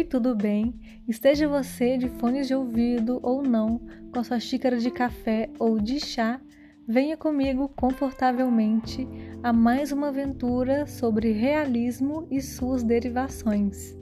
[0.00, 0.80] Oi, tudo bem?
[1.06, 3.78] Esteja você de fones de ouvido ou não,
[4.10, 6.40] com a sua xícara de café ou de chá,
[6.88, 9.06] venha comigo confortavelmente
[9.42, 13.94] a mais uma aventura sobre realismo e suas derivações.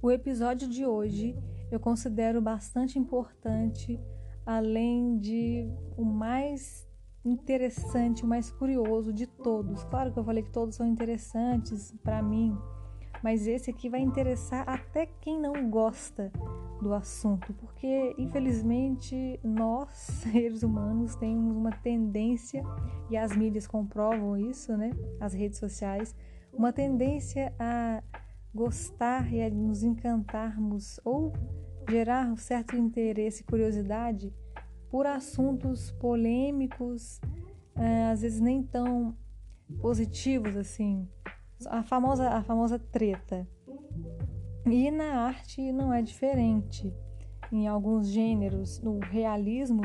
[0.00, 1.36] O episódio de hoje
[1.72, 3.98] eu considero bastante importante,
[4.46, 6.81] além de o mais
[7.24, 9.84] interessante, o mais curioso de todos.
[9.84, 12.56] Claro que eu falei que todos são interessantes para mim,
[13.22, 16.32] mas esse aqui vai interessar até quem não gosta
[16.80, 19.90] do assunto, porque infelizmente nós,
[20.32, 22.64] seres humanos, temos uma tendência,
[23.08, 24.90] e as mídias comprovam isso, né?
[25.20, 26.14] As redes sociais,
[26.52, 28.02] uma tendência a
[28.54, 31.32] gostar e a nos encantarmos ou
[31.88, 34.32] gerar um certo interesse e curiosidade
[34.92, 37.18] por assuntos polêmicos,
[37.74, 39.16] é, às vezes nem tão
[39.80, 41.08] positivos assim.
[41.64, 43.48] A famosa, a famosa treta.
[44.66, 46.94] E na arte não é diferente.
[47.50, 49.82] Em alguns gêneros, no realismo,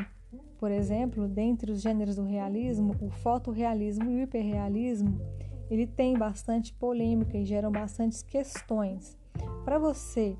[0.59, 5.21] por exemplo, dentre os gêneros do realismo, o fotorrealismo e o hiperrealismo,
[5.69, 9.17] ele tem bastante polêmica e geram bastantes questões.
[9.63, 10.35] Para você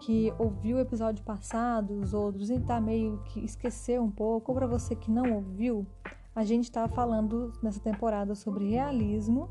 [0.00, 4.56] que ouviu o episódio passado, os outros, e tá meio que esqueceu um pouco, ou
[4.56, 5.86] para você que não ouviu,
[6.34, 9.50] a gente estava falando nessa temporada sobre realismo.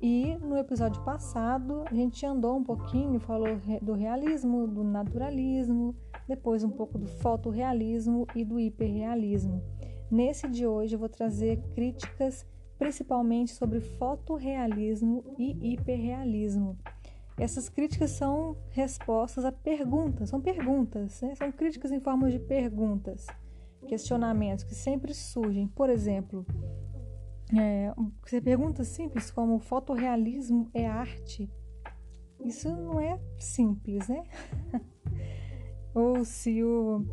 [0.00, 5.94] E no episódio passado a gente andou um pouquinho, falou do realismo, do naturalismo,
[6.28, 9.62] depois um pouco do fotorrealismo e do hiperrealismo.
[10.10, 12.46] Nesse de hoje eu vou trazer críticas
[12.78, 16.76] principalmente sobre fotorrealismo e hiperrealismo.
[17.36, 21.34] Essas críticas são respostas a perguntas, são perguntas, né?
[21.34, 23.26] são críticas em forma de perguntas,
[23.88, 25.66] questionamentos que sempre surgem.
[25.66, 26.46] Por exemplo,
[27.56, 27.92] é,
[28.24, 31.50] você pergunta simples como fotorrealismo é arte.
[32.44, 34.22] Isso não é simples, né?
[35.94, 37.04] Ou se o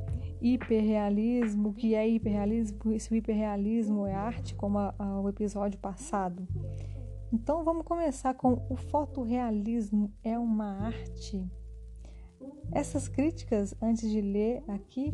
[0.41, 5.79] hiperrealismo, o que é hiperrealismo, se o hiperrealismo é arte, como a, a, o episódio
[5.79, 6.47] passado.
[7.33, 11.49] Então vamos começar com o fotorrealismo é uma arte.
[12.73, 15.13] Essas críticas, antes de ler aqui,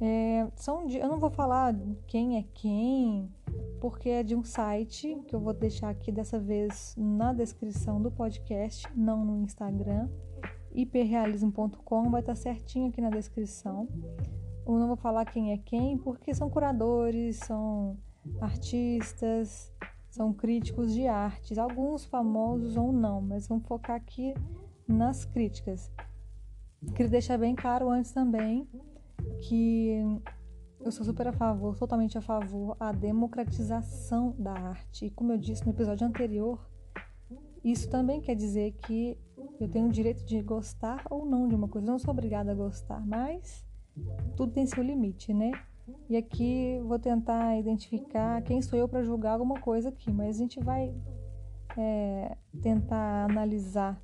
[0.00, 1.74] é, são de, eu não vou falar
[2.06, 3.28] quem é quem,
[3.80, 8.10] porque é de um site que eu vou deixar aqui dessa vez na descrição do
[8.10, 10.08] podcast, não no Instagram.
[10.72, 13.88] hiperrealismo.com vai estar certinho aqui na descrição.
[14.64, 17.96] Eu não vou falar quem é quem, porque são curadores, são
[18.40, 19.72] artistas,
[20.12, 24.34] são críticos de artes, alguns famosos ou não, mas vamos focar aqui
[24.86, 25.90] nas críticas.
[26.94, 28.68] Queria deixar bem claro antes também
[29.40, 30.20] que
[30.80, 35.06] eu sou super a favor, totalmente a favor, a democratização da arte.
[35.06, 36.60] E como eu disse no episódio anterior,
[37.64, 39.16] isso também quer dizer que
[39.58, 41.86] eu tenho o direito de gostar ou não de uma coisa.
[41.86, 43.64] Eu não sou obrigada a gostar, mas
[44.36, 45.52] tudo tem seu limite, né?
[46.08, 50.38] E aqui vou tentar identificar quem sou eu para julgar alguma coisa aqui, mas a
[50.38, 50.94] gente vai
[51.76, 54.00] é, tentar analisar,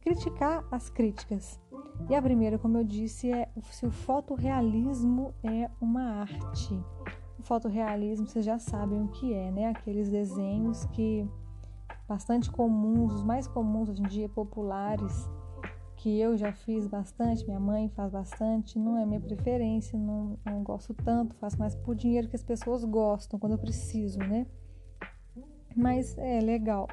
[0.00, 1.60] criticar as críticas.
[2.08, 6.74] E a primeira, como eu disse, é se o fotorrealismo é uma arte.
[7.38, 9.66] O fotorrealismo, vocês já sabem o que é, né?
[9.66, 11.28] Aqueles desenhos que
[12.08, 15.28] bastante comuns, os mais comuns hoje em dia, populares,
[16.02, 20.60] que eu já fiz bastante, minha mãe faz bastante, não é minha preferência, não, não
[20.64, 24.44] gosto tanto, faço mais por dinheiro que as pessoas gostam, quando eu preciso, né?
[25.76, 26.88] Mas é legal.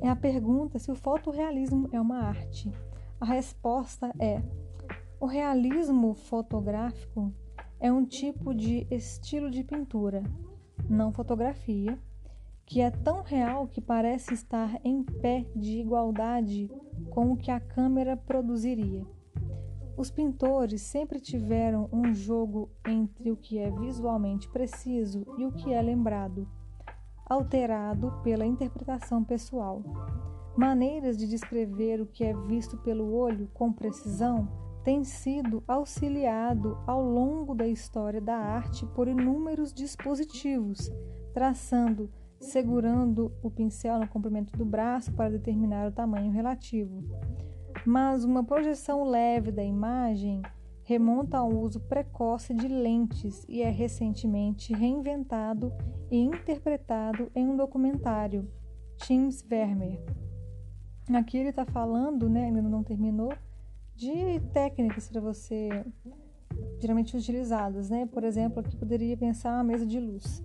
[0.00, 2.72] É a pergunta se o fotorrealismo é uma arte.
[3.20, 4.40] A resposta é:
[5.18, 7.32] o realismo fotográfico
[7.80, 10.22] é um tipo de estilo de pintura,
[10.88, 11.98] não fotografia,
[12.64, 16.70] que é tão real que parece estar em pé de igualdade
[17.10, 19.06] com o que a câmera produziria.
[19.96, 25.72] Os pintores sempre tiveram um jogo entre o que é visualmente preciso e o que
[25.72, 26.48] é lembrado,
[27.24, 29.82] alterado pela interpretação pessoal.
[30.56, 34.48] Maneiras de descrever o que é visto pelo olho com precisão
[34.84, 40.90] têm sido auxiliado ao longo da história da arte por inúmeros dispositivos,
[41.32, 42.10] traçando
[42.40, 47.02] segurando o pincel no comprimento do braço para determinar o tamanho relativo.
[47.86, 50.42] Mas uma projeção leve da imagem
[50.84, 55.72] remonta ao uso precoce de lentes e é recentemente reinventado
[56.10, 58.48] e interpretado em um documentário,
[58.98, 60.00] Tim Vermeer.
[61.12, 63.32] Aqui ele está falando, né, ainda não terminou,
[63.94, 65.84] de técnicas para você
[66.80, 68.06] geralmente utilizadas, né?
[68.06, 70.42] Por exemplo, aqui poderia pensar uma mesa de luz.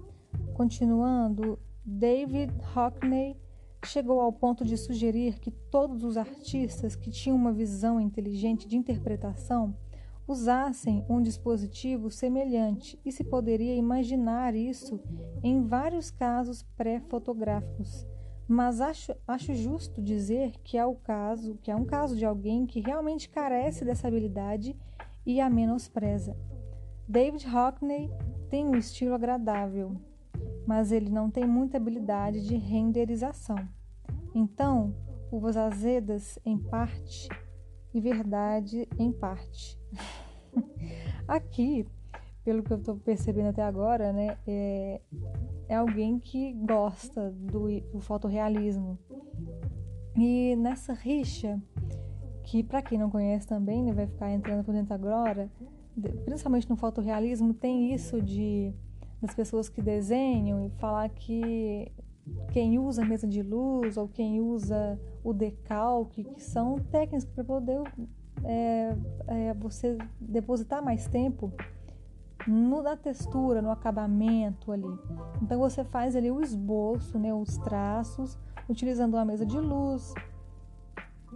[0.53, 1.59] Continuando,
[1.91, 3.35] David Hockney
[3.83, 8.77] chegou ao ponto de sugerir que todos os artistas que tinham uma visão inteligente de
[8.77, 9.75] interpretação
[10.27, 14.99] usassem um dispositivo semelhante e se poderia imaginar isso
[15.41, 18.05] em vários casos pré-fotográficos.
[18.47, 22.67] Mas acho, acho justo dizer que é o caso, que é um caso de alguém
[22.67, 24.77] que realmente carece dessa habilidade
[25.25, 26.37] e a menospreza.
[27.07, 28.11] David Hockney
[28.47, 29.99] tem um estilo agradável,
[30.69, 33.57] mas ele não tem muita habilidade de renderização.
[34.35, 34.95] Então,
[35.31, 37.27] uvas azedas em parte
[37.91, 39.79] e verdade em parte.
[41.27, 41.87] Aqui,
[42.43, 45.01] pelo que eu estou percebendo até agora, né, é,
[45.67, 48.99] é alguém que gosta do, do fotorrealismo.
[50.15, 51.59] E nessa rixa,
[52.43, 55.49] que para quem não conhece também, né, vai ficar entrando por dentro agora,
[56.25, 58.71] principalmente no fotorrealismo, tem isso de
[59.21, 61.91] das pessoas que desenham e falar que
[62.51, 67.81] quem usa mesa de luz ou quem usa o decalque, que são técnicas para poder
[68.43, 68.95] é,
[69.27, 71.51] é, você depositar mais tempo
[72.47, 74.87] no, na textura, no acabamento ali.
[75.41, 78.37] Então você faz ali o esboço, né, os traços,
[78.67, 80.13] utilizando uma mesa de luz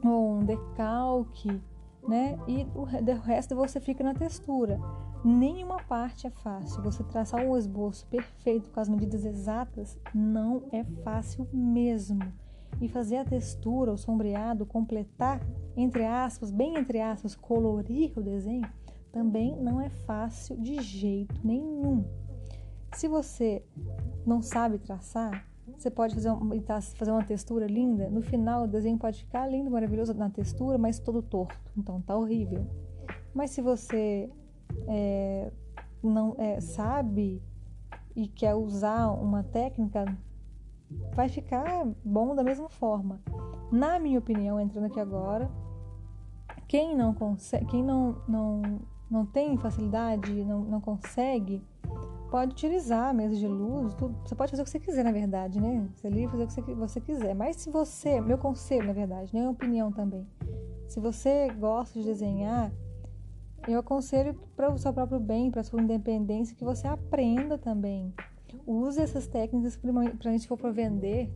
[0.03, 1.61] ou um decalque,
[2.07, 2.37] né?
[2.47, 4.79] E o, o resto você fica na textura.
[5.23, 6.83] Nenhuma parte é fácil.
[6.83, 12.19] Você traçar um esboço perfeito com as medidas exatas não é fácil mesmo
[12.81, 15.39] e fazer a textura, o sombreado, completar,
[15.77, 18.67] entre aspas, bem entre aspas, colorir o desenho,
[19.11, 22.03] também não é fácil de jeito nenhum.
[22.93, 23.63] Se você
[24.25, 25.47] não sabe traçar,
[25.77, 29.47] você pode fazer, um, tá, fazer uma textura linda, no final o desenho pode ficar
[29.47, 32.67] lindo, maravilhoso na textura, mas todo torto, então tá horrível.
[33.33, 34.29] Mas se você
[34.87, 35.51] é,
[36.01, 37.41] não é, sabe
[38.15, 40.05] e quer usar uma técnica
[41.15, 43.19] vai ficar bom da mesma forma.
[43.71, 45.49] Na minha opinião, entrando aqui agora,
[46.67, 48.61] quem não consegue, quem não, não,
[49.09, 51.63] não tem facilidade, não, não consegue,
[52.29, 54.15] pode utilizar mesa de luz, tudo.
[54.25, 55.87] você pode fazer o que você quiser, na verdade, né?
[55.93, 57.35] Você é livre fazer o que você quiser.
[57.35, 60.27] Mas se você, meu conselho, na verdade, minha opinião também,
[60.87, 62.71] se você gosta de desenhar,
[63.67, 68.13] eu aconselho para o seu próprio bem, para a sua independência, que você aprenda também
[68.65, 71.31] use essas técnicas para a gente for para vender,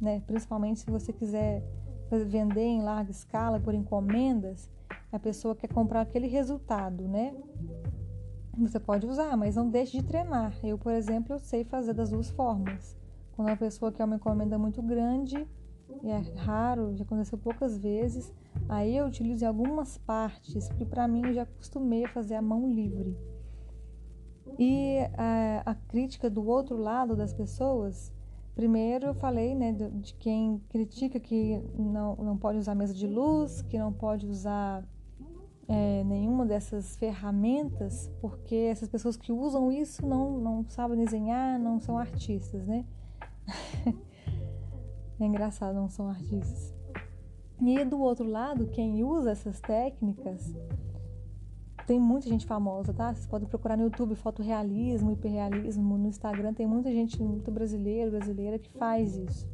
[0.00, 0.22] né?
[0.26, 1.62] principalmente se você quiser
[2.26, 4.70] vender em larga escala por encomendas,
[5.10, 7.34] a pessoa quer comprar aquele resultado, né?
[8.58, 10.54] Você pode usar, mas não deixe de treinar.
[10.64, 12.96] Eu, por exemplo, eu sei fazer das duas formas.
[13.34, 15.46] Quando uma pessoa quer uma encomenda muito grande,
[16.02, 18.32] e é raro, já aconteceu poucas vezes,
[18.68, 22.70] aí eu utilizo algumas partes, porque para mim eu já acostumei a fazer a mão
[22.70, 23.16] livre.
[24.58, 28.12] E a, a, crítica do outro lado das pessoas,
[28.54, 33.06] primeiro eu falei né, de, de, quem critica que não, não pode usar mesa de
[33.06, 34.84] luz, que não pode usar
[35.68, 41.78] é, nenhuma dessas ferramentas, porque essas pessoas que usam isso não, não sabem desenhar, não
[41.78, 42.84] são artistas, né?
[45.20, 46.77] é engraçado, não são artistas.
[47.60, 50.54] E do outro lado, quem usa essas técnicas
[51.86, 53.14] tem muita gente famosa, tá?
[53.14, 58.58] Vocês podem procurar no YouTube fotorrealismo, hiperrealismo, no Instagram tem muita gente, muito brasileiro, brasileira
[58.58, 59.48] que faz isso.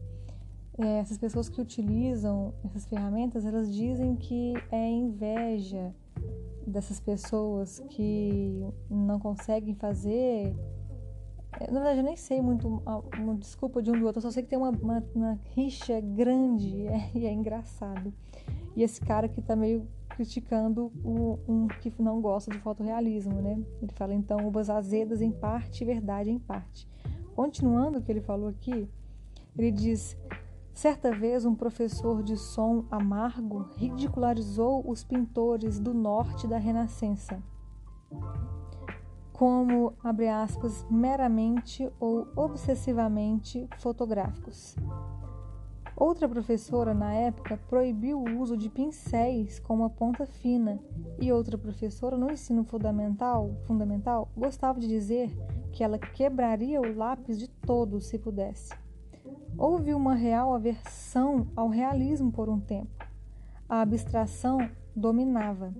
[0.76, 5.94] É, essas pessoas que utilizam essas ferramentas, elas dizem que é inveja
[6.66, 10.52] dessas pessoas que não conseguem fazer.
[11.60, 12.82] Na verdade, eu nem sei muito
[13.18, 16.00] uma desculpa de um do outro, eu só sei que tem uma, uma, uma rixa
[16.00, 18.12] grande é, e é engraçado.
[18.76, 23.62] E esse cara que tá meio criticando o, um que não gosta do fotorrealismo, né?
[23.80, 26.88] Ele fala então uvas azedas em parte, verdade em parte.
[27.34, 28.88] Continuando o que ele falou aqui,
[29.56, 30.16] ele diz:
[30.72, 37.42] certa vez um professor de som amargo ridicularizou os pintores do norte da Renascença
[39.34, 44.76] como, abre aspas, meramente ou obsessivamente fotográficos.
[45.96, 50.80] Outra professora, na época, proibiu o uso de pincéis com uma ponta fina,
[51.20, 55.36] e outra professora, no ensino fundamental, fundamental gostava de dizer
[55.72, 58.72] que ela quebraria o lápis de todos se pudesse.
[59.58, 63.04] Houve uma real aversão ao realismo por um tempo.
[63.68, 64.58] A abstração
[64.94, 65.74] dominava.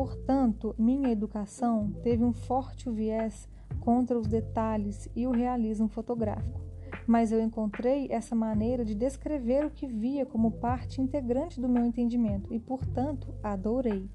[0.00, 3.46] Portanto, minha educação teve um forte viés
[3.80, 6.58] contra os detalhes e o realismo fotográfico
[7.06, 11.84] mas eu encontrei essa maneira de descrever o que via como parte integrante do meu
[11.84, 14.08] entendimento e, portanto, adorei.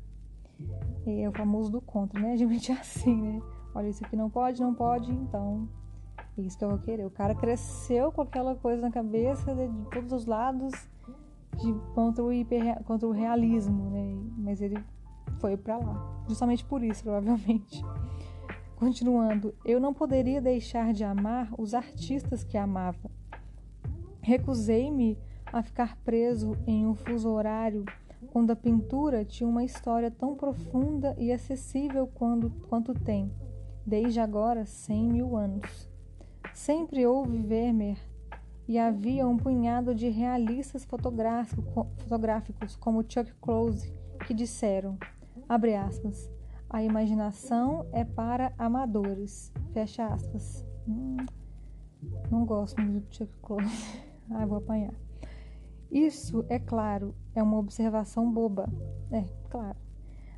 [1.06, 2.34] É o famoso do contra, né?
[2.34, 3.42] A gente é assim, né?
[3.74, 5.68] Olha, isso aqui não pode, não pode, então
[6.38, 7.06] É isso que eu vou querer.
[7.06, 10.74] O cara cresceu com aquela coisa na cabeça de, de todos os lados
[11.62, 14.18] de, contra, o hiper, contra o realismo, né?
[14.38, 14.78] Mas ele
[15.46, 16.24] foi para lá.
[16.28, 17.86] Justamente por isso, provavelmente.
[18.76, 23.12] Continuando, eu não poderia deixar de amar os artistas que amava.
[24.22, 27.86] Recusei-me a ficar preso em um fuso horário
[28.32, 33.32] quando a pintura tinha uma história tão profunda e acessível quando, quanto tem,
[33.86, 35.88] desde agora cem mil anos.
[36.56, 38.00] Sempre houve Vermeer
[38.68, 43.94] e havia um punhado de realistas fotográficos como Chuck Close
[44.26, 44.98] que disseram,
[45.48, 46.30] abre aspas,
[46.70, 50.66] a imaginação é para amadores, fecha aspas.
[50.88, 51.18] Hum,
[52.30, 53.66] não gosto muito de Chuck Close.
[54.32, 54.94] ah, vou apanhar.
[55.92, 58.68] Isso, é claro, é uma observação boba,
[59.12, 59.78] é claro,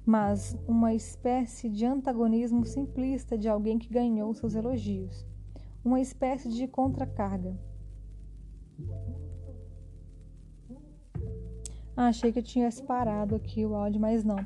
[0.05, 5.25] mas uma espécie de antagonismo simplista de alguém que ganhou seus elogios,
[5.83, 7.57] uma espécie de contracarga.
[11.95, 14.37] Ah, achei que eu tinha parado aqui o áudio, mas não.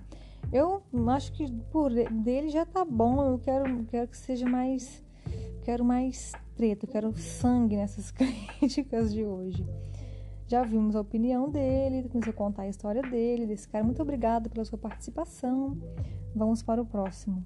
[0.51, 3.24] Eu acho que por dele já tá bom.
[3.25, 5.03] Eu quero, quero que seja mais.
[5.63, 8.12] Quero mais treta, quero sangue nessas
[8.60, 9.65] críticas de hoje.
[10.48, 13.84] Já vimos a opinião dele, começou a contar a história dele, desse cara.
[13.84, 15.77] Muito obrigada pela sua participação.
[16.36, 17.46] Vamos para o próximo.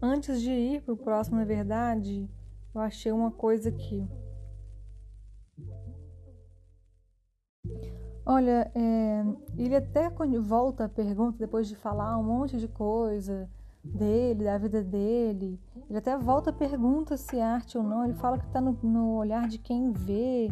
[0.00, 2.28] Antes de ir para o próximo, na verdade,
[2.74, 4.08] eu achei uma coisa aqui.
[8.24, 9.24] Olha, é,
[9.56, 10.08] ele até
[10.40, 13.50] volta a pergunta depois de falar um monte de coisa
[13.82, 15.58] dele, da vida dele.
[15.88, 18.04] Ele até volta a pergunta se é arte ou não.
[18.04, 20.50] Ele fala que está no, no, olhar de quem vê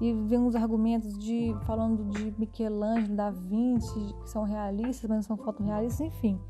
[0.00, 5.36] e vê uns argumentos de falando de Michelangelo, Da Vinci, que são realistas, mas não
[5.36, 6.40] são fotorrealistas, enfim,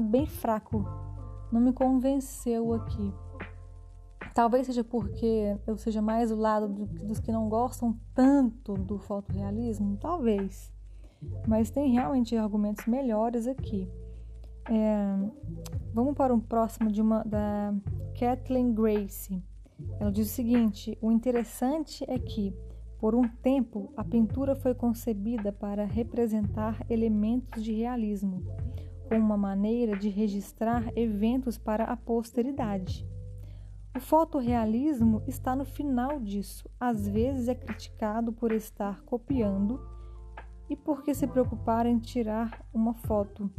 [0.00, 0.84] bem fraco.
[1.50, 3.14] Não me convenceu aqui.
[4.38, 8.96] Talvez seja porque eu seja mais do lado do, dos que não gostam tanto do
[8.96, 10.72] fotorrealismo, talvez.
[11.44, 13.90] Mas tem realmente argumentos melhores aqui.
[14.70, 15.18] É,
[15.92, 17.74] vamos para um próximo de uma da
[18.16, 19.42] Kathleen Grace.
[19.98, 22.54] Ela diz o seguinte: o interessante é que,
[23.00, 28.40] por um tempo, a pintura foi concebida para representar elementos de realismo,
[29.08, 33.04] como uma maneira de registrar eventos para a posteridade.
[33.98, 36.70] O fotorrealismo está no final disso.
[36.78, 39.80] Às vezes é criticado por estar copiando
[40.70, 43.50] e porque se preocupar em tirar uma foto.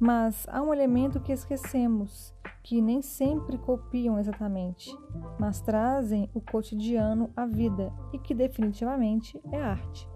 [0.00, 4.90] Mas há um elemento que esquecemos, que nem sempre copiam exatamente,
[5.38, 10.08] mas trazem o cotidiano à vida e que definitivamente é arte.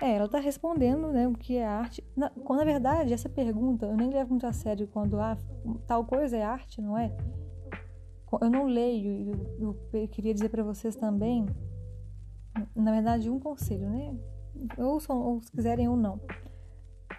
[0.00, 2.04] É, ela está respondendo né, o que é arte.
[2.16, 5.36] Na, na verdade, essa pergunta eu nem levo muito a sério quando ah,
[5.88, 7.12] tal coisa é arte, não é?
[8.40, 11.46] Eu não leio, eu, eu queria dizer para vocês também,
[12.74, 14.16] na verdade, um conselho, né?
[14.78, 16.20] Ou, ou se quiserem ou não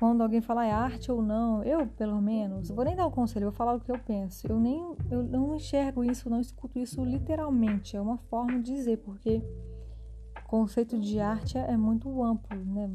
[0.02, 3.46] quando alguém falar é arte ou não, eu, pelo menos, vou nem dar o conselho,
[3.46, 4.48] vou falar o que eu penso.
[4.48, 8.98] Eu nem eu não enxergo isso, não escuto isso literalmente, é uma forma de dizer,
[8.98, 9.44] porque
[10.44, 12.90] o conceito de arte é muito amplo, né?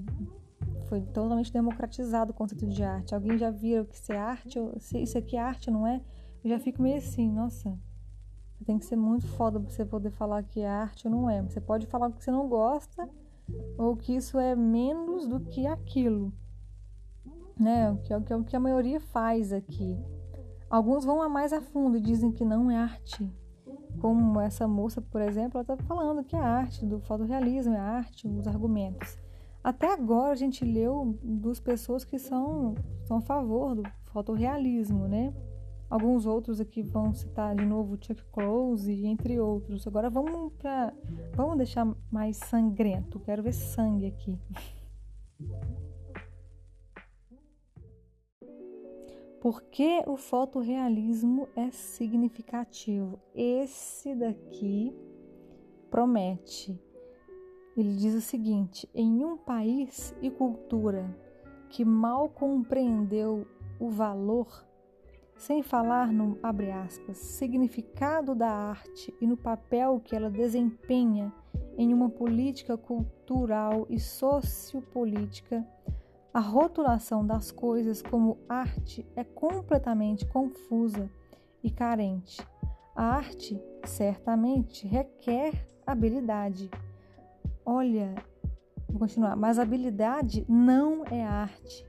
[0.88, 3.14] Foi totalmente democratizado o conceito de arte.
[3.14, 6.00] Alguém já viu que isso é arte, se isso aqui é arte, não é?
[6.42, 7.78] Eu já fico meio assim, nossa,
[8.66, 11.40] tem que ser muito foda pra você poder falar que é arte ou não é.
[11.42, 13.08] Você pode falar que você não gosta
[13.78, 16.32] ou que isso é menos do que aquilo
[17.58, 17.90] né?
[17.90, 19.96] É, que é o que a maioria faz aqui.
[20.68, 23.28] Alguns vão a mais a fundo e dizem que não é arte.
[24.00, 28.28] Como essa moça, por exemplo, ela está falando que é arte, do fotorrealismo, é arte,
[28.28, 29.18] os argumentos.
[29.64, 33.82] Até agora a gente leu duas pessoas que são, são a favor do
[34.12, 35.32] fotorrealismo, né?
[35.88, 39.86] Alguns outros aqui vão citar de novo Chuck Close, entre outros.
[39.86, 40.92] Agora vamos para,
[41.34, 43.20] vamos deixar mais sangrento.
[43.20, 44.38] Quero ver sangue aqui.
[49.40, 53.20] Por que o fotorrealismo é significativo?
[53.32, 54.92] Esse daqui
[55.88, 56.76] promete.
[57.76, 61.16] Ele diz o seguinte: em um país e cultura
[61.70, 63.46] que mal compreendeu
[63.78, 64.65] o valor,
[65.36, 71.32] sem falar no aspas, significado da arte e no papel que ela desempenha
[71.76, 75.66] em uma política cultural e sociopolítica,
[76.32, 81.10] a rotulação das coisas como arte é completamente confusa
[81.62, 82.46] e carente.
[82.94, 86.70] A arte certamente requer habilidade.
[87.64, 88.14] Olha,
[88.88, 91.84] vou continuar, mas habilidade não é arte.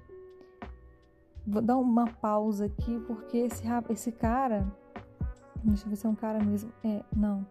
[1.50, 4.68] Vou dar uma pausa aqui, porque esse, esse cara.
[5.64, 6.70] Deixa eu ver se é um cara mesmo.
[6.84, 7.48] É, não.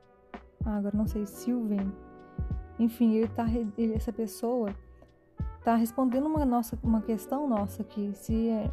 [0.67, 1.25] Ah, agora não sei.
[1.25, 1.91] Sylvain.
[2.79, 3.47] Enfim, ele tá.
[3.49, 4.69] Ele, essa pessoa
[5.65, 8.13] tá respondendo uma, nossa, uma questão nossa aqui.
[8.15, 8.71] Se é,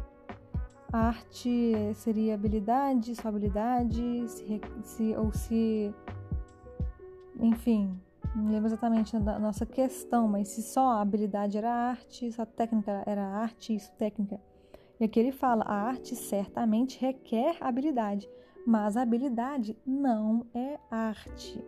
[0.92, 5.94] a arte seria habilidade, só habilidade, se, se, ou se.
[7.40, 7.98] Enfim,
[8.36, 12.46] não lembro exatamente da nossa questão, mas se só a habilidade era arte, só a
[12.46, 14.38] técnica era arte, isso técnica.
[14.98, 18.28] E aqui ele fala: a arte certamente requer habilidade,
[18.66, 21.62] mas a habilidade não é arte.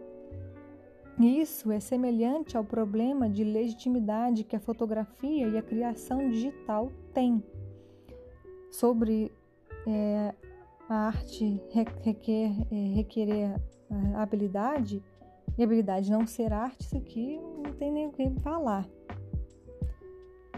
[1.18, 7.42] Isso é semelhante ao problema de legitimidade que a fotografia e a criação digital têm.
[8.70, 9.32] Sobre
[9.86, 10.34] é,
[10.88, 11.62] a arte
[12.02, 13.54] requer, é, requerer
[14.16, 15.02] habilidade
[15.56, 18.86] e habilidade não ser arte, isso aqui não tem nem o que falar.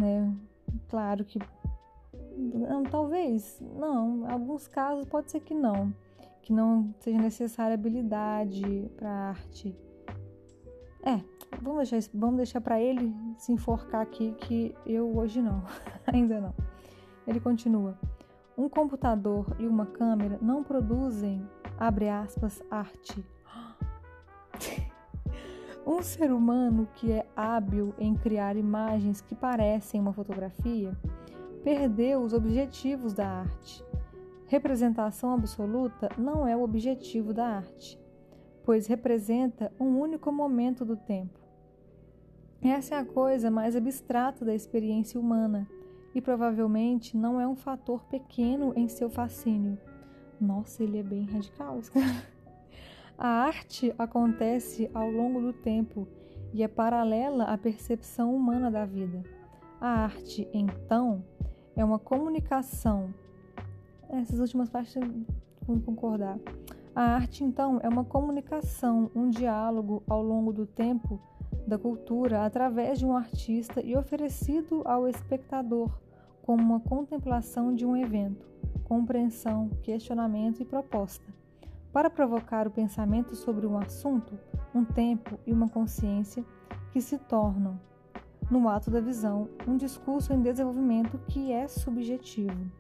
[0.01, 0.35] Né?
[0.89, 1.39] Claro que
[2.39, 4.27] não, talvez, não.
[4.27, 5.93] Em alguns casos pode ser que não.
[6.43, 9.77] Que não seja necessária habilidade para arte.
[11.03, 11.21] É,
[11.61, 15.63] vamos deixar, vamos deixar para ele se enforcar aqui que eu hoje não,
[16.07, 16.55] ainda não.
[17.27, 17.99] Ele continua.
[18.57, 21.47] Um computador e uma câmera não produzem,
[21.79, 23.25] abre aspas, arte.
[25.87, 30.95] Um ser humano que é hábil em criar imagens que parecem uma fotografia
[31.63, 33.85] perdeu os objetivos da arte.
[34.47, 37.99] Representação absoluta não é o objetivo da arte
[38.69, 41.41] pois representa um único momento do tempo.
[42.61, 45.67] Essa é a coisa mais abstrata da experiência humana
[46.15, 49.79] e provavelmente não é um fator pequeno em seu fascínio.
[50.39, 51.81] Nossa, ele é bem radical.
[53.17, 56.07] a arte acontece ao longo do tempo
[56.53, 59.23] e é paralela à percepção humana da vida.
[59.81, 61.25] A arte, então,
[61.79, 63.15] é uma comunicação.
[64.11, 64.95] Essas últimas partes
[65.65, 66.37] vão concordar.
[66.93, 71.21] A arte, então, é uma comunicação, um diálogo ao longo do tempo
[71.69, 75.97] da cultura através de um artista e oferecido ao espectador
[76.43, 78.49] como uma contemplação de um evento,
[78.83, 81.33] compreensão, questionamento e proposta,
[81.93, 84.37] para provocar o pensamento sobre um assunto,
[84.75, 86.45] um tempo e uma consciência
[86.91, 87.79] que se tornam,
[88.51, 92.71] no ato da visão, um discurso em desenvolvimento que é subjetivo.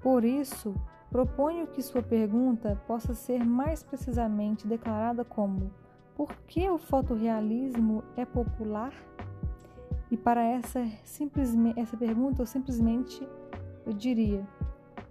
[0.00, 0.74] Por isso,
[1.10, 5.70] Proponho que sua pergunta possa ser mais precisamente declarada como:
[6.16, 8.92] por que o fotorrealismo é popular?
[10.10, 13.26] E para essa, simplesmente, essa pergunta, eu simplesmente
[13.86, 14.46] eu diria: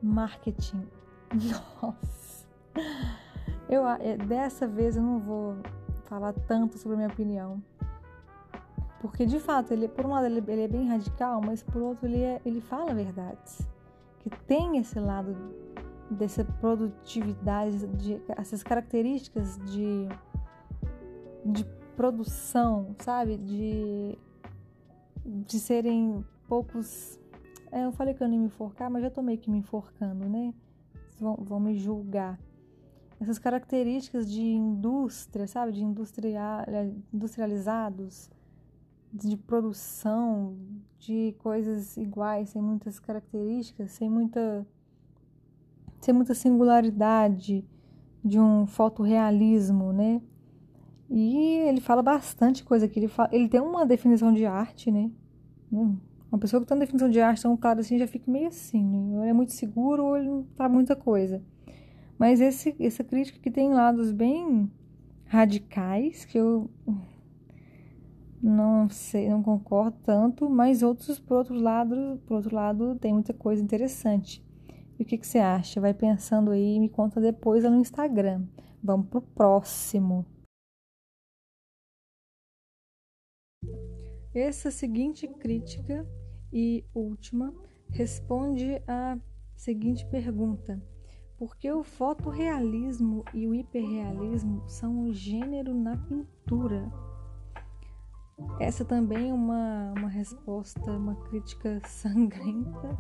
[0.02, 0.86] marketing.
[1.82, 2.46] Nossa!
[3.68, 5.56] Eu, é, dessa vez eu não vou
[6.04, 7.64] falar tanto sobre a minha opinião.
[9.06, 12.08] Porque de fato, ele, por um lado ele, ele é bem radical, mas por outro
[12.08, 13.62] ele, é, ele fala verdades.
[14.18, 15.38] Que tem esse lado
[16.10, 20.08] dessa produtividade, de, essas características de,
[21.46, 21.64] de
[21.96, 23.38] produção, sabe?
[23.38, 24.18] De,
[25.24, 27.20] de serem poucos.
[27.72, 29.60] É, eu falei que eu não ia me enforcar, mas já tô meio que me
[29.60, 30.52] enforcando, né?
[31.20, 32.40] Vão, vão me julgar.
[33.22, 35.74] Essas características de indústria, sabe?
[35.74, 36.66] De industrial,
[37.14, 38.34] industrializados,
[39.16, 40.58] de produção,
[41.00, 44.68] de coisas iguais, sem muitas características, sem muita
[46.02, 47.66] sem muita singularidade
[48.24, 50.22] de um fotorrealismo, né?
[51.10, 53.00] E ele fala bastante coisa aqui.
[53.00, 55.10] Ele, fala, ele tem uma definição de arte, né?
[55.72, 55.98] Hum,
[56.32, 58.84] uma pessoa que tem uma definição de arte tão clara assim já fica meio assim,
[58.84, 59.18] né?
[59.18, 61.42] Ou é muito seguro ou ele não tá muita coisa.
[62.20, 64.70] Mas esse, essa crítica que tem lados bem
[65.26, 66.70] radicais, que eu
[68.46, 73.34] não sei, não concordo tanto, mas outros, por outro lado, por outro lado, tem muita
[73.34, 74.46] coisa interessante.
[75.00, 75.82] E o que, que você acha?
[75.82, 78.46] Vai pensando aí e me conta depois lá no Instagram.
[78.84, 80.26] Vamos pro próximo.
[84.32, 86.08] Essa seguinte crítica
[86.54, 87.52] e última
[87.90, 89.18] responde à
[89.56, 90.80] seguinte pergunta:
[91.36, 96.92] Por que o fotorrealismo e o hiperrealismo são um gênero na pintura?
[98.60, 102.98] Essa também é uma, uma resposta, uma crítica sangrenta.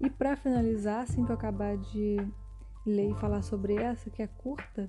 [0.00, 2.16] E para finalizar, assim que eu acabar de
[2.86, 4.88] ler e falar sobre essa, que é curta,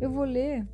[0.00, 0.66] eu vou ler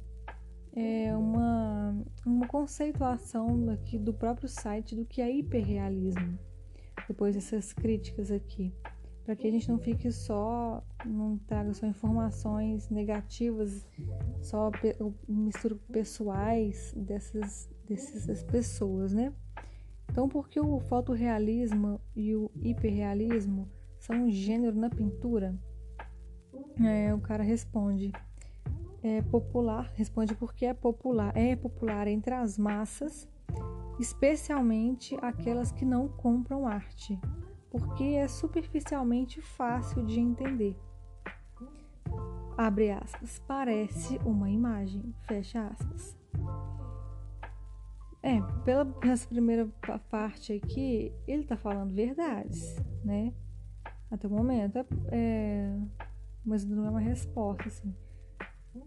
[0.74, 6.38] é, uma, uma conceituação aqui do próprio site do que é hiperrealismo,
[7.06, 8.72] depois dessas críticas aqui,
[9.24, 13.86] para que a gente não fique só, não traga só informações negativas,
[14.40, 14.70] só
[15.28, 19.32] mistura pessoais dessas, dessas pessoas, né?
[20.10, 23.68] Então, por que o fotorrealismo e o hiperrealismo
[23.98, 25.58] são um gênero na pintura?
[26.84, 28.12] É, o cara responde:
[29.02, 33.28] é popular, responde porque é popular, é popular entre as massas,
[33.98, 37.18] especialmente aquelas que não compram arte,
[37.70, 40.76] porque é superficialmente fácil de entender.
[42.56, 46.21] Abre aspas, parece uma imagem, fecha aspas.
[48.22, 49.66] É, pela essa primeira
[50.08, 53.32] parte aqui, ele tá falando verdades, né?
[54.10, 55.78] Até o momento, é, é
[56.44, 57.94] mas não é uma resposta, assim.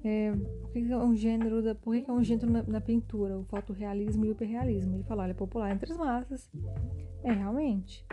[0.04, 3.38] É, por que é um gênero da, por que é um gênero na, na, pintura,
[3.38, 4.96] o fotorrealismo e o hiperrealismo?
[4.96, 6.50] Ele fala, ele é popular entre as massas.
[7.24, 8.06] É realmente.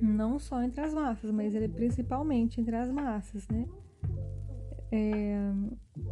[0.00, 3.66] Não só entre as massas, mas ele é principalmente entre as massas, né?
[4.92, 5.52] É,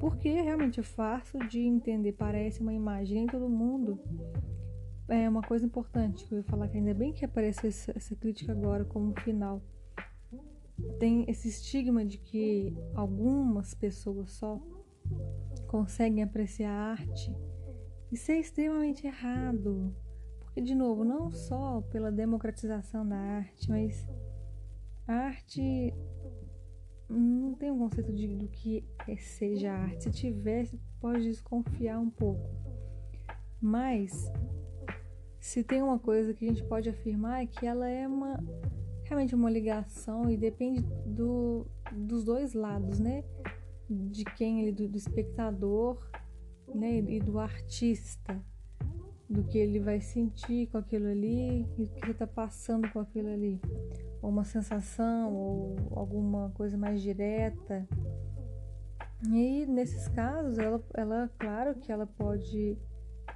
[0.01, 4.01] porque realmente é fácil de entender, parece uma imagem, nem todo mundo.
[5.09, 8.15] É uma coisa importante que eu ia falar que ainda bem que apareceu essa, essa
[8.15, 9.63] crítica agora como final
[10.99, 14.61] tem esse estigma de que algumas pessoas só
[15.67, 17.35] conseguem apreciar a arte.
[18.11, 19.95] Isso é extremamente errado.
[20.41, 24.09] Porque, de novo, não só pela democratização da arte, mas
[25.07, 25.93] a arte
[27.09, 30.05] não tem um conceito de, do que é, seja arte.
[30.05, 32.49] Se tivesse, pode desconfiar um pouco.
[33.61, 34.31] Mas,
[35.41, 38.39] se tem uma coisa que a gente pode afirmar é que ela é uma
[39.05, 43.25] realmente uma ligação e depende do, dos dois lados, né?
[43.89, 45.99] De quem ele, do, do espectador,
[46.75, 46.99] né?
[46.99, 48.39] E do artista,
[49.29, 53.31] do que ele vai sentir com aquilo ali e o que está passando com aquilo
[53.31, 53.59] ali,
[54.23, 57.87] ou uma sensação ou alguma coisa mais direta.
[59.33, 62.79] E nesses casos, ela, ela claro que ela pode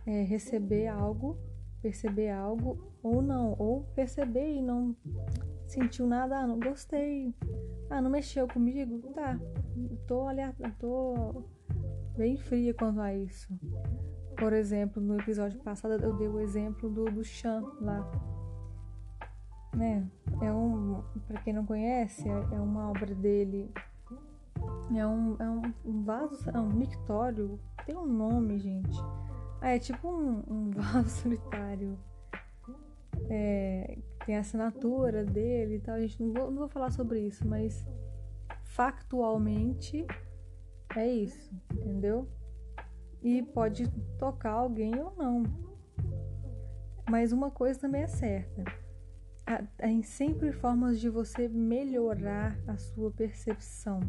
[0.06, 1.36] é, receber algo,
[1.80, 4.96] perceber algo ou não, ou perceber e não
[5.66, 7.34] sentiu nada, ah, não gostei,
[7.90, 9.40] ah, não mexeu comigo, tá,
[10.06, 11.44] tô, aliás, tô
[12.16, 13.48] bem fria quanto a isso.
[14.36, 18.31] Por exemplo, no episódio passado eu dei o exemplo do, do Chan lá.
[19.74, 20.06] Né?
[20.40, 23.70] É um, para quem não conhece, é, é uma obra dele.
[24.94, 25.48] É um, é
[25.84, 28.98] um, vaso, é um mictório, tem um nome, gente.
[29.60, 31.98] Ah, é tipo um, um vaso solitário.
[33.30, 35.94] É, tem a assinatura dele e tal.
[35.94, 37.86] A gente não vou, não vou falar sobre isso, mas
[38.64, 40.06] factualmente
[40.96, 42.28] é isso, entendeu?
[43.22, 45.44] E pode tocar alguém ou não.
[47.08, 48.64] Mas uma coisa também é certa.
[49.76, 54.00] Tem sempre formas de você melhorar a sua percepção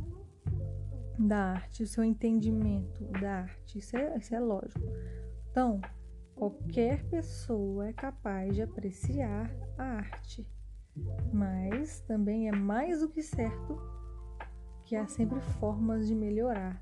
[1.17, 3.79] da arte, o seu entendimento da arte.
[3.79, 4.81] Isso é, isso é lógico.
[5.51, 5.81] Então,
[6.35, 10.45] Qualquer pessoa é capaz de apreciar a arte,
[11.31, 13.79] mas também é mais do que certo
[14.83, 16.81] que há sempre formas de melhorar.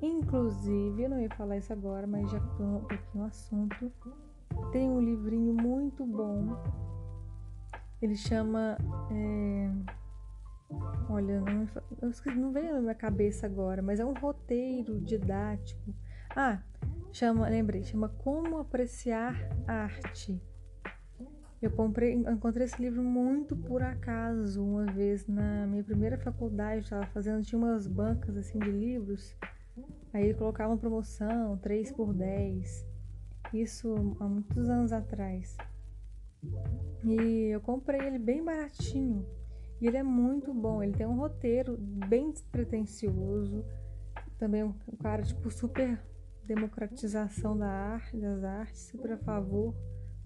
[0.00, 3.92] Inclusive, eu não ia falar isso agora, mas já estou aqui no assunto.
[4.70, 6.56] Tem um livrinho muito bom.
[8.00, 8.76] Ele chama.
[9.10, 9.70] É...
[11.08, 11.68] Olha, não,
[12.36, 15.94] não veio na minha cabeça agora, mas é um roteiro didático.
[16.34, 16.60] Ah,
[17.12, 19.36] chama, lembrei, chama Como Apreciar
[19.68, 20.40] Arte.
[21.64, 27.06] Eu comprei, encontrei esse livro muito por acaso, uma vez na minha primeira faculdade, estava
[27.06, 29.34] fazendo, tinha umas bancas assim de livros,
[30.12, 32.86] aí ele colocava uma promoção, 3 por 10.
[33.54, 35.56] Isso há muitos anos atrás.
[37.04, 39.26] E eu comprei ele bem baratinho.
[39.80, 43.64] E ele é muito bom, ele tem um roteiro bem despretensioso.
[44.38, 46.00] Também um cara tipo super
[46.46, 49.74] democratização da arte, das artes, super a favor,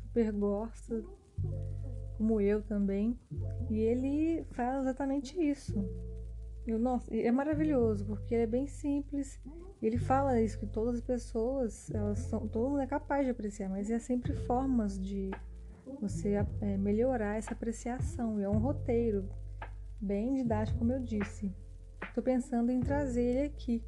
[0.02, 1.04] super gosta,
[2.16, 3.18] como eu também.
[3.70, 5.74] E ele faz exatamente isso.
[6.66, 9.40] Eu, nossa, é maravilhoso, porque ele é bem simples.
[9.80, 13.70] Ele fala isso, que todas as pessoas, elas são, todo mundo é capaz de apreciar,
[13.70, 15.30] mas é sempre formas de
[16.00, 18.38] você é, melhorar essa apreciação.
[18.40, 19.28] É um roteiro
[20.00, 21.52] bem didático, como eu disse.
[22.02, 23.84] Estou pensando em trazer ele aqui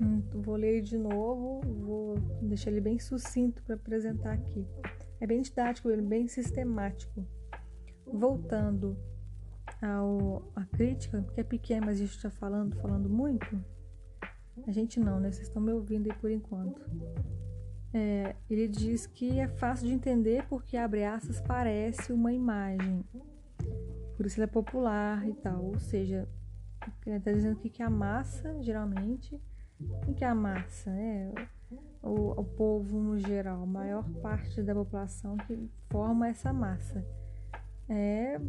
[0.00, 4.66] Hum, vou ler de novo, vou deixar ele bem sucinto para apresentar aqui.
[5.20, 7.26] É bem didático, ele é bem sistemático.
[8.06, 8.96] Voltando
[9.80, 13.64] ao, à crítica, que é pequena, mas a gente está falando, falando muito.
[14.66, 15.30] A gente não, né?
[15.30, 16.80] Vocês estão me ouvindo aí por enquanto.
[17.96, 23.04] É, ele diz que é fácil de entender porque, abre aspas, parece uma imagem.
[24.16, 25.64] Por isso ele é popular e tal.
[25.64, 26.28] Ou seja,
[27.06, 29.40] ele está dizendo que, que a massa, geralmente,
[30.08, 30.90] o que é a massa?
[30.90, 31.32] É
[32.02, 37.06] o, o povo no geral, a maior parte da população que forma essa massa.
[37.88, 38.40] É,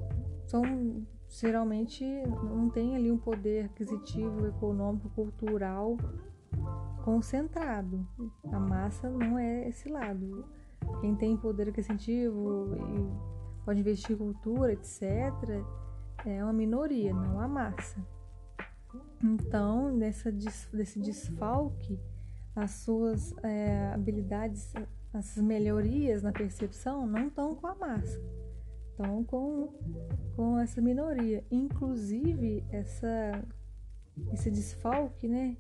[0.48, 5.98] são geralmente não tem ali um poder aquisitivo, econômico, cultural
[7.06, 8.06] concentrado.
[8.52, 10.44] A massa não é esse lado.
[11.00, 15.04] Quem tem poder aquisitivo e pode investir em cultura, etc.,
[16.26, 18.04] é uma minoria, não a massa.
[19.24, 22.00] Então, dessa, desse desfalque,
[22.56, 24.74] as suas é, habilidades,
[25.14, 28.20] as melhorias na percepção não estão com a massa,
[28.90, 29.74] estão com,
[30.36, 31.44] com essa minoria.
[31.52, 33.44] Inclusive, essa,
[34.34, 35.58] esse desfalque, né?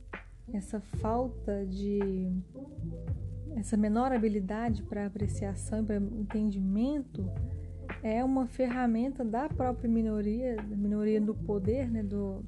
[0.53, 2.31] Essa falta de.
[3.55, 7.29] essa menor habilidade para apreciação e para entendimento
[8.03, 12.43] é uma ferramenta da própria minoria, da minoria do poder, né, do,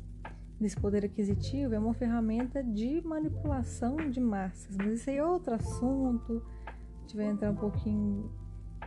[0.59, 4.75] desse poder aquisitivo, é uma ferramenta de manipulação de massas.
[4.77, 6.43] Mas isso aí é outro assunto.
[6.65, 8.31] A gente vai entrar um pouquinho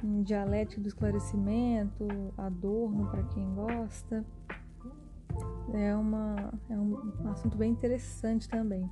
[0.02, 4.24] em dialética do esclarecimento, Adorno para quem gosta.
[5.72, 8.88] É, uma, é um assunto bem interessante também.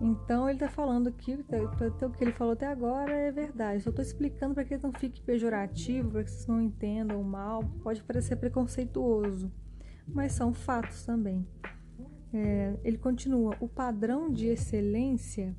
[0.00, 3.82] Então ele está falando aqui, o que ele falou até agora é verdade.
[3.82, 7.62] Só estou explicando para que não fique pejorativo, para que vocês não entendam mal.
[7.82, 9.52] Pode parecer preconceituoso,
[10.08, 11.46] mas são fatos também.
[12.32, 15.54] É, ele continua: o padrão de excelência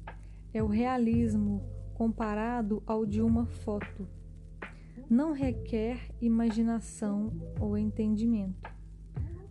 [0.54, 4.08] é o realismo comparado ao de uma foto.
[5.08, 8.72] Não requer imaginação ou entendimento,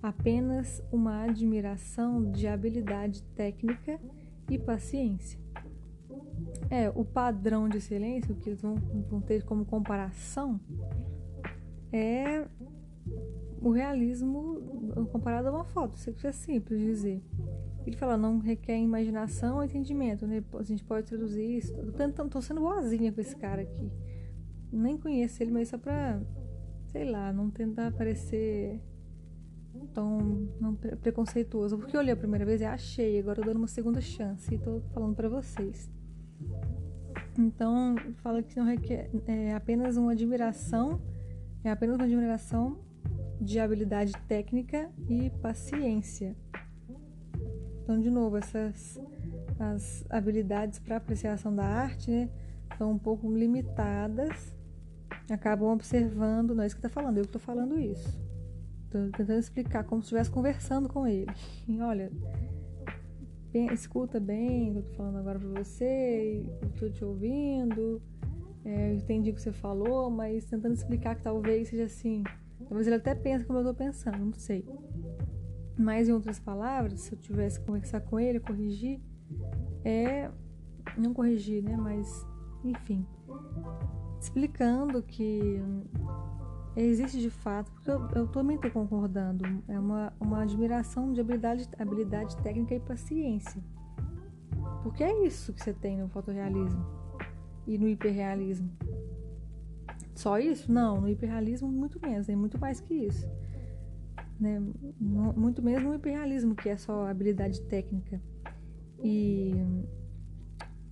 [0.03, 4.01] apenas uma admiração de habilidade técnica
[4.49, 5.39] e paciência.
[6.71, 8.77] É, o padrão de excelência, o que eles vão,
[9.09, 10.61] vão ter como comparação,
[11.93, 12.47] é
[13.61, 15.97] o realismo comparado a uma foto.
[15.97, 17.23] Isso é simples dizer.
[17.87, 20.43] Ele fala, não requer imaginação ou entendimento, né?
[20.55, 21.75] A gente pode traduzir isso.
[21.93, 23.91] Tentando, tô sendo boazinha com esse cara aqui.
[24.73, 26.21] Nem conheço ele, mas só pra,
[26.87, 28.81] sei lá, não tentar parecer
[29.89, 31.79] tão não, preconceituoso.
[31.79, 34.59] Porque eu olhei a primeira vez e achei, agora eu dando uma segunda chance e
[34.59, 35.91] tô falando para vocês.
[37.39, 41.01] Então, fala que não requer é apenas uma admiração,
[41.65, 42.79] é apenas uma admiração
[43.41, 46.37] de habilidade técnica e paciência.
[47.83, 49.01] Então, de novo, essas
[49.59, 52.31] as habilidades para apreciação da arte né,
[52.79, 54.55] são um pouco limitadas,
[55.31, 58.19] acabam observando, não é isso que está falando, eu que estou falando isso.
[58.91, 61.31] Estou tentando explicar como se estivesse conversando com ele.
[61.69, 62.11] E, olha,
[63.53, 68.03] bem, escuta bem o que eu estou falando agora para você, eu estou te ouvindo,
[68.65, 72.25] é, eu entendi o que você falou, mas tentando explicar que talvez seja assim
[72.69, 74.65] Talvez ele até pense como eu estou pensando, não sei.
[75.77, 79.01] Mas, em outras palavras, se eu tivesse que conversar com ele, corrigir,
[79.85, 80.31] é.
[80.97, 81.77] Não corrigir, né?
[81.77, 82.27] Mas,
[82.65, 83.07] enfim.
[84.21, 85.61] Explicando que
[86.85, 91.69] existe de fato, porque eu, eu também estou concordando, é uma, uma admiração de habilidade,
[91.79, 93.63] habilidade técnica e paciência.
[94.83, 96.85] Porque é isso que você tem no fotorrealismo
[97.67, 98.71] e no hiperrealismo.
[100.15, 100.71] Só isso?
[100.71, 103.29] Não, no hiperrealismo muito menos, tem muito mais que isso.
[104.39, 104.63] Né?
[104.99, 108.21] Muito menos no hiperrealismo, que é só habilidade técnica
[109.03, 109.55] e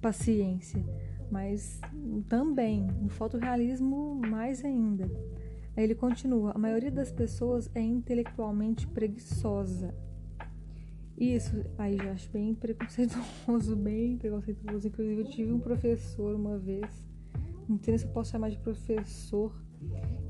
[0.01, 0.85] paciência.
[1.31, 1.81] Mas
[2.29, 5.11] também, no fotorrealismo, mais ainda.
[5.79, 9.95] Aí ele continua: a maioria das pessoas é intelectualmente preguiçosa.
[11.17, 14.89] Isso aí já acho bem preconceituoso, bem preconceituoso.
[14.89, 17.07] Inclusive, eu tive um professor uma vez
[17.69, 19.53] não sei se eu posso chamar de professor,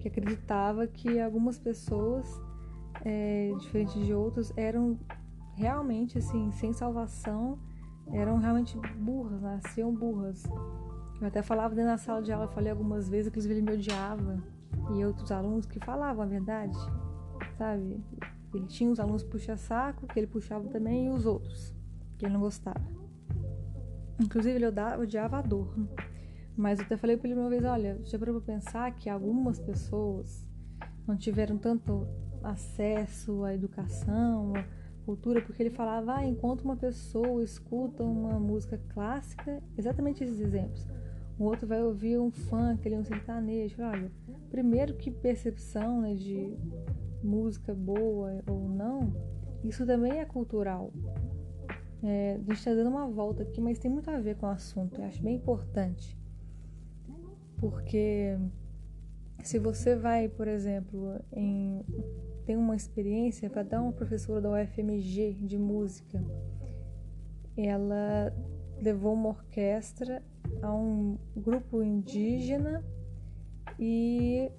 [0.01, 2.27] que acreditava que algumas pessoas,
[3.05, 4.99] é, diferentes de outras, eram
[5.55, 7.59] realmente assim, sem salvação,
[8.11, 10.43] eram realmente burras, nasciam burras.
[11.21, 14.43] Eu até falava dentro da sala de aula, falei algumas vezes, inclusive ele me odiava.
[14.95, 16.77] E outros alunos que falavam a verdade,
[17.57, 18.03] sabe?
[18.55, 21.75] Ele tinha os alunos puxa-saco, que ele puxava também, e os outros,
[22.17, 22.81] que ele não gostava.
[24.21, 25.75] Inclusive ele odiava a dor.
[26.57, 30.45] Mas eu até falei para ele uma vez, olha, já para pensar que algumas pessoas
[31.07, 32.07] não tiveram tanto
[32.43, 34.65] acesso à educação, à
[35.05, 40.87] cultura, porque ele falava, ah, enquanto uma pessoa escuta uma música clássica, exatamente esses exemplos.
[41.39, 43.81] O outro vai ouvir um funk, um sertanejo.
[43.83, 44.11] Olha,
[44.51, 46.57] primeiro que percepção né, de
[47.23, 49.13] música boa ou não,
[49.63, 50.93] isso também é cultural.
[52.03, 54.51] É, a gente está dando uma volta aqui, mas tem muito a ver com o
[54.51, 55.01] assunto.
[55.01, 56.17] Eu acho bem importante.
[57.59, 58.37] Porque
[59.43, 61.85] se você vai, por exemplo, em
[62.45, 66.25] tem uma experiência para dar uma professora da UFMG de música,
[67.55, 68.33] ela
[68.81, 70.23] levou uma orquestra
[70.63, 72.85] a um grupo indígena
[73.79, 74.51] e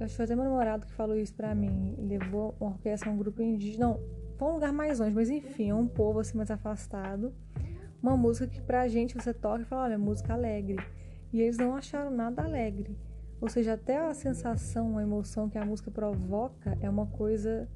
[0.00, 1.94] acho que até meu namorado que falou isso pra mim.
[1.98, 3.88] Levou uma orquestra, um grupo indígena.
[3.88, 4.00] Não,
[4.36, 7.32] foi um lugar mais longe, mas enfim, é um povo assim mais afastado.
[8.02, 10.78] Uma música que pra gente você toca e fala, olha, música alegre.
[11.32, 12.96] E eles não acharam nada alegre.
[13.40, 17.68] Ou seja, até a sensação, a emoção que a música provoca é uma coisa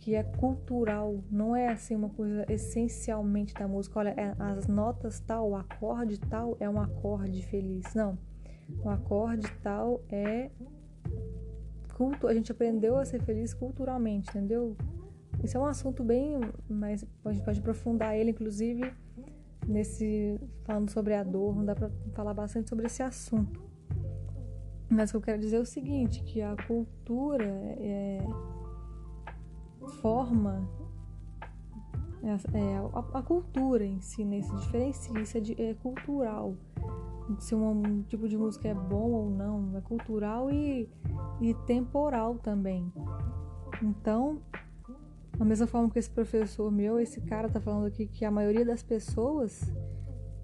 [0.00, 3.98] que é cultural, não é assim uma coisa essencialmente da música.
[3.98, 7.94] Olha, é, as notas tal, o acorde tal é um acorde feliz.
[7.94, 8.18] Não.
[8.82, 10.50] O acorde tal é
[11.94, 12.26] culto.
[12.26, 14.74] A gente aprendeu a ser feliz culturalmente, entendeu?
[15.44, 18.90] Isso é um assunto bem, mas a gente pode aprofundar ele, inclusive
[19.68, 21.54] nesse falando sobre a dor.
[21.54, 23.62] Não dá para falar bastante sobre esse assunto.
[24.88, 28.24] Mas o que eu quero dizer é o seguinte, que a cultura é
[29.90, 30.68] forma
[32.22, 34.42] é, é, a, a, cultura em si, né?
[34.42, 36.54] se diferencia, isso é, de, é cultural.
[37.38, 40.88] Se um, um, tipo de música é bom ou não, é cultural e,
[41.40, 42.92] e temporal também.
[43.82, 44.42] Então,
[45.38, 48.64] da mesma forma que esse professor meu, esse cara tá falando aqui que a maioria
[48.64, 49.72] das pessoas,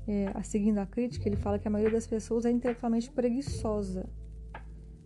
[0.07, 4.09] é, seguindo a crítica, ele fala que a maioria das pessoas é intelectualmente preguiçosa.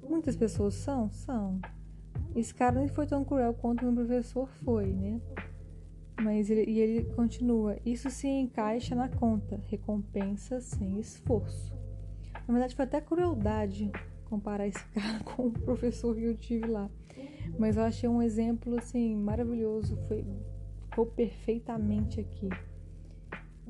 [0.09, 1.11] Muitas pessoas são?
[1.11, 1.61] São.
[2.35, 5.21] Esse cara nem foi tão cruel quanto meu professor foi, né?
[6.21, 11.75] Mas ele, e ele continua: Isso se encaixa na conta, recompensa sem esforço.
[12.47, 13.91] Na verdade, foi até crueldade
[14.27, 16.91] comparar esse cara com o professor que eu tive lá.
[17.59, 20.25] Mas eu achei um exemplo assim maravilhoso, foi
[20.91, 22.49] ficou perfeitamente aqui.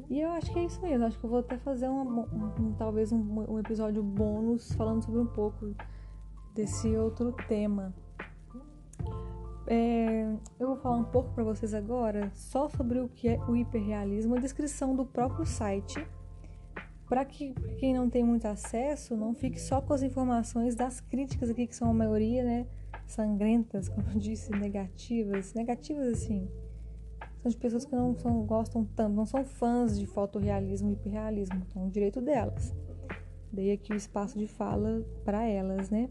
[0.08, 1.04] E eu acho que é isso mesmo.
[1.04, 2.20] Acho que eu vou até fazer um,
[2.58, 5.74] um talvez um, um episódio bônus falando sobre um pouco
[6.54, 7.94] desse outro tema.
[9.72, 10.26] É,
[10.58, 14.34] eu vou falar um pouco para vocês agora só sobre o que é o hiperrealismo,
[14.34, 16.04] a descrição do próprio site,
[17.08, 21.50] para que quem não tem muito acesso não fique só com as informações das críticas
[21.50, 22.66] aqui, que são a maioria, né,
[23.06, 26.48] sangrentas, como eu disse, negativas, negativas assim.
[27.40, 31.64] São de pessoas que não são, gostam tanto, não são fãs de fotorrealismo e hiperrealismo,
[31.64, 32.74] então é um direito delas.
[33.52, 36.10] Dei aqui o espaço de fala para elas, né?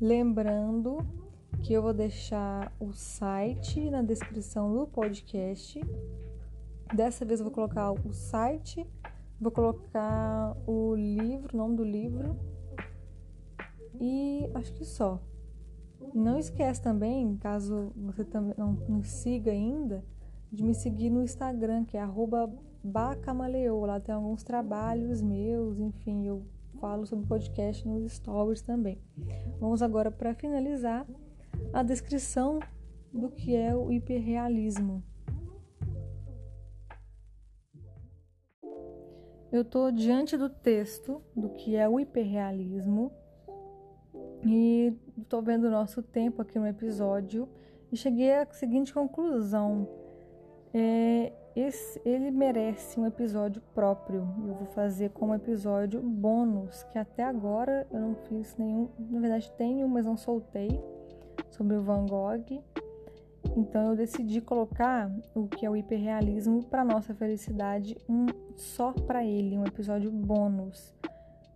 [0.00, 1.23] Lembrando
[1.62, 5.80] que eu vou deixar o site na descrição do podcast.
[6.94, 8.86] Dessa vez eu vou colocar o site,
[9.40, 12.36] vou colocar o livro, o nome do livro
[14.00, 15.20] e acho que só.
[16.14, 20.04] Não esquece também, caso você também não me siga ainda,
[20.52, 22.06] de me seguir no Instagram, que é
[22.82, 23.86] @bacamaleou.
[23.86, 26.42] Lá tem alguns trabalhos meus, enfim, eu
[26.78, 28.98] falo sobre podcast nos stories também.
[29.58, 31.06] Vamos agora para finalizar
[31.74, 32.60] a descrição
[33.12, 35.02] do que é o hiperrealismo.
[39.50, 43.12] Eu estou diante do texto do que é o hiperrealismo
[44.44, 47.48] e estou vendo o nosso tempo aqui no episódio
[47.90, 49.88] e cheguei à seguinte conclusão:
[50.72, 54.20] é, esse, ele merece um episódio próprio.
[54.46, 58.88] Eu vou fazer como episódio bônus, que até agora eu não fiz nenhum.
[59.10, 60.80] Na verdade, tenho, mas não soltei
[61.54, 62.62] sobre o Van Gogh.
[63.56, 69.24] Então eu decidi colocar o que é o hiperrealismo para nossa felicidade, um só para
[69.24, 70.94] ele, um episódio bônus.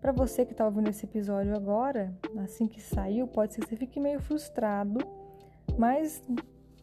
[0.00, 3.76] Para você que está ouvindo esse episódio agora, assim que saiu, pode ser que você
[3.76, 5.00] fique meio frustrado,
[5.76, 6.22] mas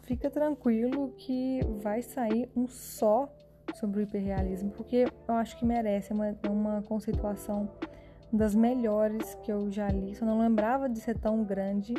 [0.02, 3.34] fica tranquilo que vai sair um só
[3.76, 7.70] sobre o hiperrealismo, porque eu acho que merece, é uma, é uma conceituação
[8.32, 10.14] das melhores que eu já li.
[10.14, 11.94] Só não lembrava de ser tão grande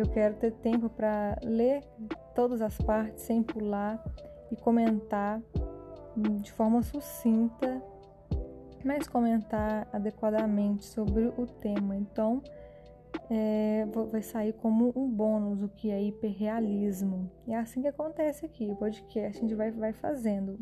[0.00, 1.82] eu quero ter tempo para ler
[2.34, 4.02] todas as partes sem pular
[4.50, 5.40] e comentar
[6.16, 7.82] de forma sucinta,
[8.84, 11.96] mas comentar adequadamente sobre o tema.
[11.96, 12.42] Então,
[13.30, 17.30] é, vai sair como um bônus o que é hiperrealismo.
[17.46, 20.58] E é assim que acontece aqui, o podcast a gente vai, vai fazendo,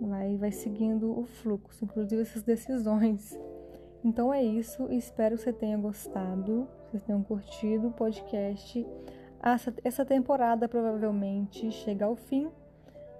[0.00, 3.38] vai, vai seguindo o fluxo, inclusive essas decisões.
[4.04, 8.86] Então é isso, espero que você tenha gostado vocês tenham curtido o podcast.
[9.84, 12.50] Essa, temporada provavelmente chega ao fim,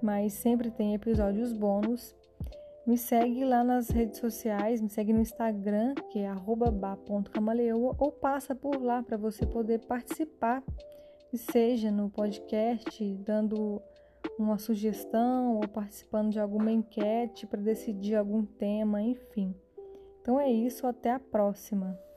[0.02, 2.16] mas sempre tem episódios bônus.
[2.86, 8.54] Me segue lá nas redes sociais, me segue no Instagram, que é ba.camaleoa, ou passa
[8.54, 10.62] por lá para você poder participar,
[11.34, 13.82] seja no podcast, dando
[14.38, 19.54] uma sugestão ou participando de alguma enquete para decidir algum tema, enfim.
[20.22, 22.07] Então é isso, até a próxima.